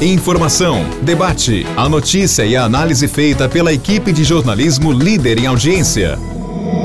Informação, 0.00 0.84
debate, 1.00 1.64
a 1.74 1.88
notícia 1.88 2.44
e 2.44 2.54
a 2.54 2.64
análise 2.64 3.08
feita 3.08 3.48
pela 3.48 3.72
equipe 3.72 4.12
de 4.12 4.24
jornalismo 4.24 4.92
líder 4.92 5.38
em 5.38 5.46
audiência. 5.46 6.18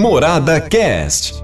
Morada 0.00 0.58
Cast. 0.58 1.34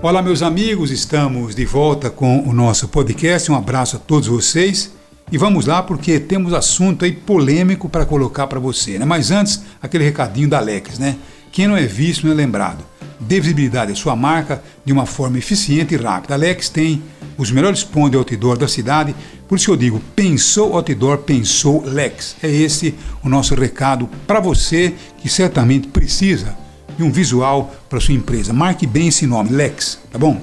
Olá, 0.00 0.22
meus 0.22 0.42
amigos, 0.42 0.92
estamos 0.92 1.56
de 1.56 1.64
volta 1.64 2.08
com 2.08 2.48
o 2.48 2.52
nosso 2.52 2.86
podcast. 2.86 3.50
Um 3.50 3.56
abraço 3.56 3.96
a 3.96 3.98
todos 3.98 4.28
vocês. 4.28 4.92
E 5.32 5.36
vamos 5.36 5.66
lá 5.66 5.82
porque 5.82 6.20
temos 6.20 6.54
assunto 6.54 7.04
aí 7.04 7.10
polêmico 7.10 7.88
para 7.88 8.06
colocar 8.06 8.46
para 8.46 8.60
você, 8.60 8.98
né? 8.98 9.04
Mas 9.04 9.32
antes, 9.32 9.62
aquele 9.82 10.04
recadinho 10.04 10.48
da 10.48 10.58
Alex, 10.58 11.00
né? 11.00 11.16
Quem 11.50 11.66
não 11.66 11.76
é 11.76 11.84
visto 11.84 12.26
não 12.26 12.32
é 12.32 12.36
lembrado. 12.36 12.84
Dê 13.18 13.40
visibilidade 13.40 13.90
à 13.90 13.94
sua 13.96 14.14
marca 14.14 14.62
de 14.84 14.92
uma 14.92 15.04
forma 15.04 15.36
eficiente 15.36 15.94
e 15.94 15.96
rápida. 15.96 16.34
Alex 16.34 16.68
tem 16.68 17.02
os 17.36 17.50
melhores 17.50 17.82
pontos 17.84 18.10
de 18.12 18.16
outdoor 18.16 18.56
da 18.56 18.68
cidade. 18.68 19.14
Por 19.48 19.56
isso 19.56 19.70
eu 19.70 19.76
digo, 19.76 20.00
pensou 20.14 20.74
outdoor, 20.74 21.18
pensou 21.18 21.82
Lex. 21.84 22.36
É 22.42 22.50
esse 22.50 22.94
o 23.22 23.28
nosso 23.28 23.54
recado 23.54 24.08
para 24.26 24.40
você 24.40 24.94
que 25.18 25.28
certamente 25.28 25.88
precisa 25.88 26.56
de 26.96 27.02
um 27.02 27.10
visual 27.10 27.74
para 27.88 28.00
sua 28.00 28.14
empresa. 28.14 28.52
Marque 28.52 28.86
bem 28.86 29.08
esse 29.08 29.26
nome, 29.26 29.50
Lex, 29.50 29.98
tá 30.10 30.18
bom? 30.18 30.40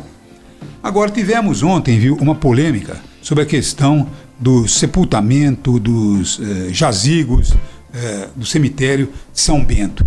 Agora 0.81 1.11
tivemos 1.11 1.61
ontem, 1.61 1.99
viu, 1.99 2.15
uma 2.15 2.35
polêmica 2.35 2.97
sobre 3.21 3.43
a 3.43 3.47
questão 3.47 4.07
do 4.39 4.67
sepultamento 4.67 5.79
dos 5.79 6.39
eh, 6.41 6.73
jazigos 6.73 7.53
eh, 7.93 8.29
do 8.35 8.45
cemitério 8.45 9.11
de 9.33 9.39
São 9.39 9.63
Bento. 9.63 10.05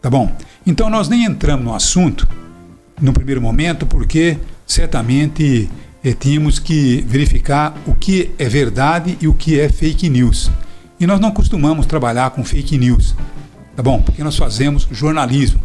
Tá 0.00 0.08
bom? 0.08 0.34
Então 0.66 0.88
nós 0.88 1.08
nem 1.08 1.24
entramos 1.24 1.64
no 1.64 1.74
assunto 1.74 2.26
no 3.00 3.12
primeiro 3.12 3.40
momento 3.40 3.86
porque 3.86 4.38
certamente 4.66 5.68
eh, 6.02 6.12
tínhamos 6.12 6.58
que 6.58 7.04
verificar 7.06 7.76
o 7.86 7.94
que 7.94 8.30
é 8.38 8.48
verdade 8.48 9.16
e 9.20 9.28
o 9.28 9.34
que 9.34 9.58
é 9.58 9.68
fake 9.68 10.08
news. 10.08 10.50
E 11.00 11.06
nós 11.06 11.20
não 11.20 11.30
costumamos 11.30 11.86
trabalhar 11.86 12.30
com 12.30 12.44
fake 12.44 12.76
news, 12.76 13.14
tá 13.76 13.82
bom? 13.82 14.02
Porque 14.02 14.22
nós 14.22 14.36
fazemos 14.36 14.88
jornalismo, 14.90 15.60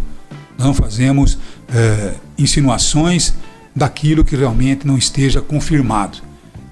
nós 0.58 0.68
não 0.68 0.74
fazemos 0.74 1.38
eh, 1.74 2.14
insinuações 2.38 3.34
daquilo 3.76 4.24
que 4.24 4.36
realmente 4.36 4.86
não 4.86 4.98
esteja 4.98 5.42
confirmado. 5.42 6.20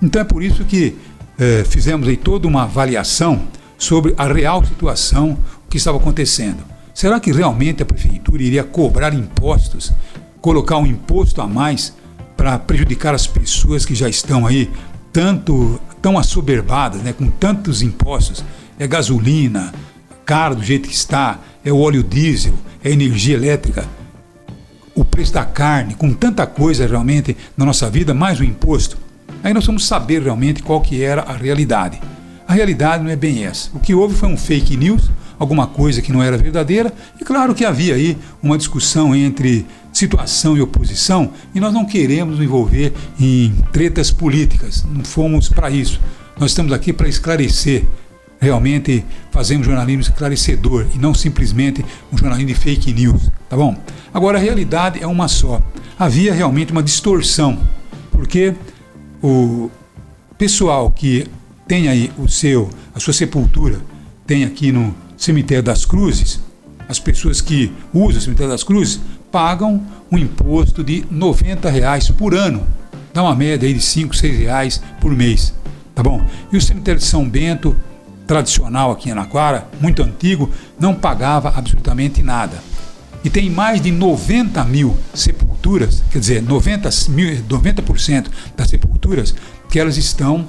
Então 0.02 0.22
é 0.22 0.26
por 0.26 0.44
isso 0.44 0.64
que 0.64 0.96
eh, 1.40 1.64
fizemos 1.68 2.08
aí 2.08 2.18
toda 2.18 2.48
uma 2.48 2.64
avaliação 2.64 3.42
sobre 3.78 4.14
a 4.18 4.32
real 4.32 4.64
situação, 4.64 5.38
o 5.66 5.70
que 5.70 5.78
estava 5.78 5.98
acontecendo. 5.98 6.64
Será 6.94 7.20
que 7.20 7.32
realmente 7.32 7.82
a 7.82 7.86
prefeitura 7.86 8.44
iria 8.44 8.64
cobrar 8.64 9.14
impostos, 9.14 9.92
colocar 10.40 10.78
um 10.78 10.86
imposto 10.86 11.42
a 11.42 11.48
mais 11.48 11.96
para 12.42 12.58
prejudicar 12.58 13.14
as 13.14 13.28
pessoas 13.28 13.86
que 13.86 13.94
já 13.94 14.10
estão 14.10 14.48
aí 14.48 14.68
tanto 15.14 15.80
tão 16.02 16.18
assoberbadas, 16.18 17.00
né, 17.04 17.14
com 17.14 17.30
tantos 17.30 17.84
impostos? 17.84 18.44
É 18.80 18.88
gasolina, 18.88 19.72
caro 20.26 20.56
do 20.56 20.64
jeito 20.64 20.90
que 20.90 20.96
está, 20.96 21.38
é 21.64 21.72
o 21.72 21.78
óleo 21.78 22.02
diesel, 22.02 22.56
é 22.84 22.90
energia 22.90 23.36
elétrica, 23.36 23.86
o 24.96 25.06
preço 25.06 25.34
da 25.34 25.46
carne, 25.46 25.94
com 25.94 26.12
tanta 26.14 26.48
coisa 26.48 26.88
realmente 26.88 27.38
na 27.56 27.64
nossa 27.64 27.88
vida, 27.92 28.12
mais 28.12 28.40
o 28.40 28.44
imposto. 28.44 28.98
Aí 29.44 29.54
nós 29.54 29.68
vamos 29.68 29.86
saber 29.86 30.24
realmente 30.24 30.64
qual 30.64 30.82
que 30.82 31.04
era 31.04 31.22
a 31.22 31.34
realidade. 31.34 32.02
A 32.48 32.54
realidade 32.54 33.04
não 33.04 33.12
é 33.12 33.16
bem 33.16 33.46
essa. 33.46 33.70
O 33.72 33.80
que 33.80 33.94
houve 33.94 34.16
foi 34.16 34.28
um 34.30 34.36
fake 34.36 34.76
news, 34.76 35.12
alguma 35.38 35.68
coisa 35.68 36.02
que 36.02 36.12
não 36.12 36.24
era 36.24 36.40
verdadeira, 36.40 36.92
e 37.20 37.24
claro 37.24 37.54
que 37.54 37.64
havia 37.64 37.94
aí 37.94 38.18
uma 38.42 38.58
discussão 38.58 39.16
entre 39.16 39.64
situação 39.92 40.56
e 40.56 40.62
oposição, 40.62 41.32
e 41.54 41.60
nós 41.60 41.74
não 41.74 41.86
queremos 41.86 42.36
nos 42.36 42.44
envolver 42.44 42.94
em 43.20 43.54
tretas 43.72 44.12
políticas, 44.12 44.86
não 44.90 45.04
fomos 45.04 45.50
para 45.50 45.70
isso. 45.70 46.00
Nós 46.40 46.52
estamos 46.52 46.72
aqui 46.72 46.94
para 46.94 47.08
esclarecer. 47.08 47.86
Realmente 48.40 49.06
fazemos 49.32 49.68
jornalismo 49.68 50.02
esclarecedor 50.02 50.88
e 50.96 50.98
não 50.98 51.14
simplesmente 51.14 51.86
um 52.12 52.18
jornalismo 52.18 52.48
de 52.48 52.56
fake 52.56 52.92
news, 52.92 53.30
tá 53.48 53.56
bom? 53.56 53.76
Agora 54.12 54.40
a 54.40 54.42
realidade 54.42 55.02
é 55.02 55.06
uma 55.06 55.28
só. 55.28 55.62
Havia 56.00 56.34
realmente 56.34 56.72
uma 56.72 56.82
distorção, 56.82 57.60
porque 58.12 58.56
o 59.22 59.70
pessoal 60.38 60.90
que 60.90 61.28
tem 61.68 61.88
aí 61.88 62.12
o 62.18 62.28
seu, 62.28 62.70
a 62.96 63.00
sua 63.00 63.14
sepultura, 63.14 63.80
tem 64.26 64.44
aqui 64.44 64.72
no 64.72 64.96
cemitério 65.16 65.64
das 65.64 65.86
Cruzes, 65.86 66.40
as 66.90 66.98
pessoas 66.98 67.42
que 67.42 67.72
usam 67.94 68.18
o 68.18 68.22
cemitério 68.22 68.52
das 68.52 68.64
Cruzes 68.64 69.00
pagam 69.32 69.82
um 70.12 70.18
imposto 70.18 70.84
de 70.84 71.06
90 71.10 71.70
reais 71.70 72.10
por 72.10 72.36
ano. 72.36 72.68
Dá 73.14 73.24
uma 73.24 73.36
média 73.36 73.68
aí 73.68 73.74
de 73.74 73.82
5, 73.82 74.16
6 74.16 74.40
reais 74.40 74.82
por 75.00 75.12
mês. 75.16 75.54
Tá 75.96 76.04
bom? 76.04 76.24
E 76.52 76.58
o 76.58 76.62
cemitério 76.62 77.00
de 77.00 77.06
São 77.06 77.28
Bento, 77.28 77.76
tradicional 78.28 78.92
aqui 78.92 79.10
em 79.10 79.12
Anaquara, 79.12 79.68
muito 79.80 80.02
antigo, 80.04 80.50
não 80.80 80.94
pagava 80.94 81.54
absolutamente 81.56 82.22
nada. 82.22 82.58
E 83.24 83.30
tem 83.30 83.50
mais 83.50 83.82
de 83.82 83.92
90 83.92 84.64
mil 84.66 84.98
sepulturas, 85.14 86.04
quer 86.12 86.20
dizer, 86.20 86.44
90%, 86.44 87.10
mil, 87.10 87.44
90 87.48 87.84
das 88.56 88.70
sepulturas 88.70 89.36
que 89.70 89.80
elas 89.80 89.98
estão 89.98 90.38
uh, 90.42 90.48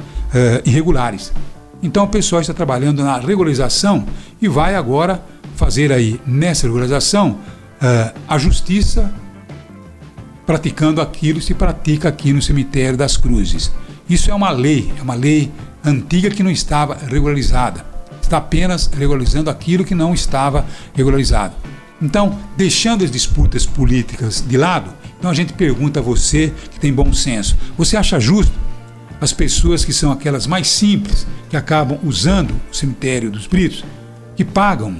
irregulares. 0.64 1.32
Então 1.82 2.04
o 2.04 2.08
pessoal 2.08 2.40
está 2.40 2.54
trabalhando 2.54 3.02
na 3.02 3.18
regularização 3.18 4.06
e 4.40 4.48
vai 4.48 4.74
agora 4.74 5.22
fazer 5.56 5.92
aí 5.92 6.20
nessa 6.26 6.66
regularização 6.66 7.38
uh, 7.82 8.18
a 8.28 8.38
justiça 8.38 9.12
praticando 10.46 11.00
aquilo 11.00 11.40
se 11.40 11.54
pratica 11.54 12.08
aqui 12.08 12.32
no 12.32 12.40
cemitério 12.40 12.96
das 12.96 13.16
Cruzes. 13.16 13.72
Isso 14.08 14.30
é 14.30 14.34
uma 14.34 14.50
lei, 14.50 14.92
é 14.98 15.02
uma 15.02 15.14
lei 15.14 15.50
antiga 15.84 16.30
que 16.30 16.42
não 16.42 16.50
estava 16.50 16.96
regularizada. 16.96 17.84
Está 18.20 18.38
apenas 18.38 18.86
regularizando 18.86 19.50
aquilo 19.50 19.84
que 19.84 19.94
não 19.94 20.14
estava 20.14 20.64
regularizado. 20.94 21.54
Então, 22.00 22.38
deixando 22.56 23.04
as 23.04 23.10
disputas 23.10 23.64
políticas 23.64 24.44
de 24.46 24.56
lado, 24.56 24.90
então 25.18 25.30
a 25.30 25.34
gente 25.34 25.52
pergunta 25.52 26.00
a 26.00 26.02
você 26.02 26.52
que 26.70 26.80
tem 26.80 26.92
bom 26.92 27.12
senso: 27.12 27.56
você 27.76 27.96
acha 27.96 28.18
justo 28.18 28.52
as 29.20 29.32
pessoas 29.32 29.84
que 29.84 29.92
são 29.92 30.10
aquelas 30.10 30.48
mais 30.48 30.66
simples, 30.66 31.26
que 31.48 31.56
acabam 31.56 31.98
usando 32.02 32.60
o 32.70 32.74
cemitério 32.74 33.30
dos 33.30 33.46
Britos, 33.46 33.84
que 34.34 34.44
pagam 34.44 34.96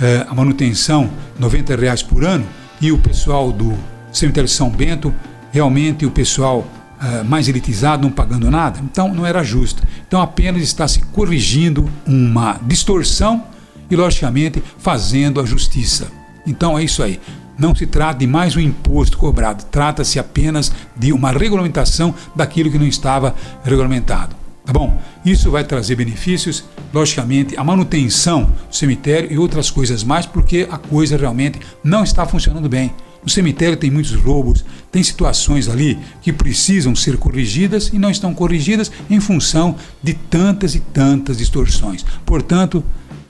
eh, 0.00 0.26
a 0.28 0.34
manutenção 0.34 1.10
90 1.38 1.76
reais 1.76 2.02
por 2.02 2.24
ano, 2.24 2.46
e 2.80 2.92
o 2.92 2.98
pessoal 2.98 3.52
do 3.52 3.74
cemitério 4.12 4.48
São 4.48 4.70
Bento, 4.70 5.14
realmente 5.52 6.04
o 6.04 6.10
pessoal 6.10 6.66
eh, 7.02 7.22
mais 7.22 7.48
elitizado 7.48 8.02
não 8.02 8.10
pagando 8.10 8.50
nada? 8.50 8.80
Então 8.82 9.12
não 9.12 9.26
era 9.26 9.42
justo. 9.42 9.82
Então 10.06 10.20
apenas 10.20 10.62
está 10.62 10.86
se 10.88 11.00
corrigindo 11.06 11.88
uma 12.06 12.58
distorção 12.62 13.44
e, 13.90 13.96
logicamente, 13.96 14.62
fazendo 14.78 15.40
a 15.40 15.44
justiça. 15.44 16.08
Então 16.46 16.78
é 16.78 16.84
isso 16.84 17.02
aí. 17.02 17.20
Não 17.58 17.74
se 17.74 17.86
trata 17.86 18.18
de 18.18 18.26
mais 18.26 18.56
um 18.56 18.60
imposto 18.60 19.16
cobrado, 19.16 19.64
trata-se 19.70 20.18
apenas 20.18 20.72
de 20.96 21.12
uma 21.12 21.30
regulamentação 21.30 22.14
daquilo 22.34 22.70
que 22.70 22.78
não 22.78 22.86
estava 22.86 23.34
regulamentado. 23.62 24.43
Tá 24.64 24.72
bom? 24.72 24.98
Isso 25.24 25.50
vai 25.50 25.62
trazer 25.62 25.94
benefícios, 25.94 26.64
logicamente, 26.92 27.54
a 27.56 27.62
manutenção 27.62 28.44
do 28.44 28.74
cemitério 28.74 29.30
e 29.30 29.38
outras 29.38 29.70
coisas 29.70 30.02
mais, 30.02 30.24
porque 30.24 30.66
a 30.70 30.78
coisa 30.78 31.16
realmente 31.16 31.60
não 31.82 32.02
está 32.02 32.24
funcionando 32.24 32.68
bem. 32.68 32.90
No 33.22 33.28
cemitério 33.30 33.76
tem 33.76 33.90
muitos 33.90 34.14
roubos, 34.14 34.64
tem 34.90 35.02
situações 35.02 35.68
ali 35.68 35.98
que 36.20 36.32
precisam 36.32 36.94
ser 36.94 37.16
corrigidas 37.16 37.90
e 37.92 37.98
não 37.98 38.10
estão 38.10 38.34
corrigidas 38.34 38.90
em 39.08 39.20
função 39.20 39.76
de 40.02 40.14
tantas 40.14 40.74
e 40.74 40.80
tantas 40.80 41.38
distorções. 41.38 42.04
Portanto, 42.24 42.84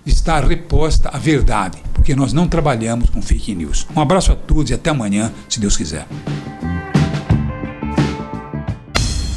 está 0.06 0.40
reposta 0.40 1.08
a 1.12 1.18
verdade, 1.18 1.78
porque 1.92 2.14
nós 2.14 2.32
não 2.32 2.46
trabalhamos 2.48 3.10
com 3.10 3.22
fake 3.22 3.54
news. 3.54 3.86
Um 3.94 4.00
abraço 4.00 4.32
a 4.32 4.36
todos 4.36 4.70
e 4.70 4.74
até 4.74 4.90
amanhã, 4.90 5.32
se 5.48 5.60
Deus 5.60 5.76
quiser. 5.76 6.06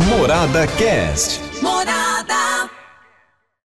Morada 0.07 0.65
Cast. 0.67 1.46
Morada. 1.67 1.96